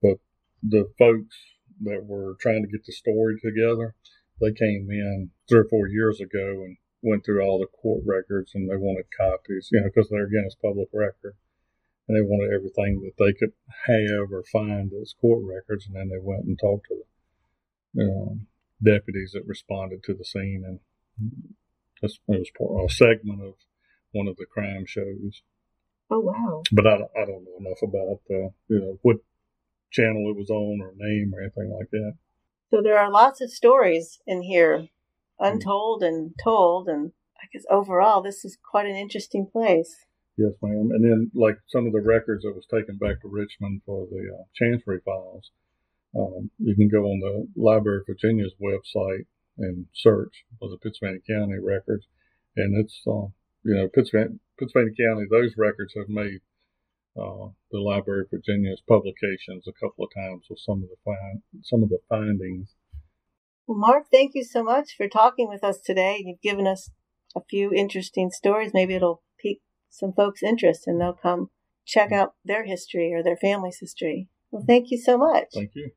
But 0.02 0.18
the 0.62 0.84
folks 0.98 1.36
that 1.82 2.04
were 2.04 2.36
trying 2.40 2.62
to 2.62 2.68
get 2.68 2.84
the 2.84 2.92
story 2.92 3.40
together, 3.40 3.94
they 4.40 4.52
came 4.52 4.86
in 4.90 5.30
three 5.48 5.60
or 5.60 5.68
four 5.68 5.88
years 5.88 6.20
ago 6.20 6.64
and 6.64 6.76
went 7.02 7.24
through 7.24 7.42
all 7.42 7.58
the 7.58 7.66
court 7.66 8.02
records, 8.06 8.52
and 8.54 8.70
they 8.70 8.76
wanted 8.76 9.06
copies, 9.16 9.68
you 9.72 9.80
know, 9.80 9.86
because 9.86 10.08
they're 10.10 10.24
again 10.24 10.44
it's 10.46 10.54
public 10.54 10.88
record, 10.92 11.34
and 12.08 12.16
they 12.16 12.22
wanted 12.22 12.54
everything 12.54 13.00
that 13.00 13.16
they 13.18 13.32
could 13.32 13.52
have 13.86 14.30
or 14.30 14.44
find 14.52 14.92
as 15.00 15.14
court 15.20 15.42
records, 15.44 15.86
and 15.86 15.96
then 15.96 16.08
they 16.08 16.20
went 16.20 16.44
and 16.44 16.58
talked 16.58 16.86
to 16.88 16.96
the 17.94 18.04
um, 18.04 18.46
deputies 18.82 19.32
that 19.32 19.46
responded 19.46 20.02
to 20.02 20.14
the 20.14 20.24
scene, 20.24 20.62
and 20.66 20.80
it 22.02 22.12
was 22.26 22.50
a 22.88 22.92
segment 22.92 23.42
of 23.42 23.54
one 24.12 24.28
of 24.28 24.36
the 24.36 24.46
crime 24.46 24.84
shows. 24.86 25.42
Oh 26.10 26.20
wow! 26.20 26.62
But 26.72 26.86
I, 26.86 26.94
I 26.94 27.24
don't 27.24 27.44
know 27.44 27.56
enough 27.60 27.82
about 27.82 28.20
uh, 28.30 28.50
you 28.68 28.80
know 28.80 28.98
what 29.02 29.16
channel 29.90 30.30
it 30.30 30.36
was 30.36 30.50
on 30.50 30.80
or 30.82 30.92
name 30.96 31.32
or 31.34 31.40
anything 31.40 31.70
like 31.76 31.90
that. 31.90 32.14
So 32.70 32.82
there 32.82 32.98
are 32.98 33.10
lots 33.10 33.40
of 33.40 33.50
stories 33.50 34.18
in 34.26 34.42
here, 34.42 34.88
untold 35.38 36.02
and 36.02 36.34
told, 36.42 36.88
and 36.88 37.12
I 37.38 37.46
guess 37.52 37.64
overall 37.70 38.22
this 38.22 38.44
is 38.44 38.58
quite 38.70 38.86
an 38.86 38.96
interesting 38.96 39.46
place. 39.50 39.94
Yes, 40.36 40.52
ma'am. 40.60 40.90
And 40.92 41.04
then, 41.04 41.30
like 41.34 41.58
some 41.68 41.86
of 41.86 41.92
the 41.92 42.00
records 42.00 42.42
that 42.42 42.54
was 42.54 42.66
taken 42.66 42.96
back 42.96 43.22
to 43.22 43.28
Richmond 43.28 43.82
for 43.86 44.06
the 44.10 44.34
uh, 44.34 44.42
Chancery 44.52 45.00
files, 45.04 45.50
um, 46.16 46.50
you 46.58 46.74
can 46.74 46.88
go 46.88 47.04
on 47.04 47.20
the 47.20 47.46
Library 47.60 47.98
of 47.98 48.06
Virginia's 48.06 48.54
website 48.60 49.26
and 49.58 49.86
search 49.92 50.44
for 50.58 50.68
the 50.68 50.78
Pittsylvania 50.78 51.20
County 51.28 51.58
records, 51.62 52.06
and 52.56 52.76
it's 52.76 53.00
uh, 53.06 53.26
you 53.64 53.74
know 53.74 53.88
Pittsylvania, 53.88 54.38
Pittsylvania 54.58 54.94
County. 54.94 55.26
Those 55.30 55.54
records 55.56 55.94
have 55.96 56.08
made 56.08 56.40
uh, 57.16 57.48
the 57.70 57.80
Library 57.80 58.22
of 58.22 58.30
Virginia's 58.30 58.82
publications 58.86 59.66
a 59.66 59.72
couple 59.72 60.04
of 60.04 60.10
times 60.14 60.44
with 60.48 60.58
some 60.58 60.82
of 60.82 60.88
the 60.88 60.96
find, 61.04 61.42
some 61.62 61.82
of 61.82 61.88
the 61.88 61.98
findings. 62.08 62.74
Well, 63.66 63.78
Mark, 63.78 64.04
thank 64.12 64.32
you 64.34 64.44
so 64.44 64.62
much 64.62 64.94
for 64.96 65.08
talking 65.08 65.48
with 65.48 65.64
us 65.64 65.80
today. 65.80 66.22
You've 66.24 66.42
given 66.42 66.66
us 66.66 66.90
a 67.34 67.40
few 67.48 67.72
interesting 67.72 68.30
stories. 68.30 68.72
Maybe 68.74 68.94
it'll 68.94 69.22
pique 69.38 69.62
some 69.88 70.12
folks' 70.12 70.42
interest, 70.42 70.86
and 70.86 71.00
they'll 71.00 71.14
come 71.14 71.50
check 71.86 72.12
out 72.12 72.34
their 72.44 72.64
history 72.64 73.12
or 73.12 73.22
their 73.22 73.36
family's 73.36 73.78
history. 73.78 74.28
Well, 74.50 74.64
thank 74.66 74.90
you 74.90 74.98
so 74.98 75.16
much. 75.16 75.48
Thank 75.54 75.74
you. 75.74 75.90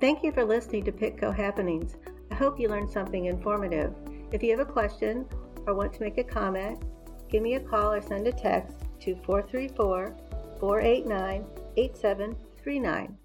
Thank 0.00 0.22
you 0.22 0.32
for 0.32 0.44
listening 0.44 0.84
to 0.84 0.92
PittCo 0.92 1.34
Happenings. 1.34 1.96
I 2.30 2.34
hope 2.34 2.58
you 2.58 2.68
learned 2.68 2.90
something 2.90 3.26
informative. 3.26 3.92
If 4.32 4.42
you 4.42 4.50
have 4.56 4.66
a 4.66 4.70
question 4.70 5.26
or 5.66 5.74
want 5.74 5.92
to 5.94 6.02
make 6.02 6.18
a 6.18 6.24
comment, 6.24 6.82
give 7.28 7.42
me 7.42 7.54
a 7.54 7.60
call 7.60 7.92
or 7.92 8.00
send 8.00 8.26
a 8.26 8.32
text 8.32 8.76
to 9.00 9.14
434 9.24 10.16
489 10.58 11.44
8739. 11.76 13.19